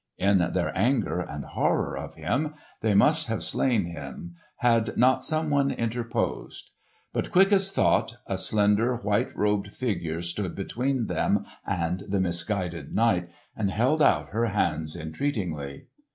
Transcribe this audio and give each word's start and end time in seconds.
In 0.17 0.39
their 0.39 0.75
anger 0.75 1.19
and 1.19 1.45
horror 1.45 1.95
of 1.95 2.15
him 2.15 2.55
they 2.81 2.95
must 2.95 3.27
have 3.27 3.43
slain 3.43 3.85
him, 3.85 4.33
had 4.57 4.97
not 4.97 5.23
someone 5.23 5.69
interposed. 5.69 6.71
But 7.13 7.31
quick 7.31 7.51
as 7.51 7.71
thought 7.71 8.15
a 8.25 8.39
slender, 8.39 8.95
white 8.95 9.29
robed 9.37 9.67
figure 9.67 10.23
stood 10.23 10.55
between 10.55 11.05
them 11.05 11.45
and 11.67 11.99
the 12.09 12.19
misguided 12.19 12.95
knight, 12.95 13.29
and 13.55 13.69
held 13.69 14.01
out 14.01 14.29
her 14.29 14.47
hands 14.47 14.95
entreatingly. 14.95 15.85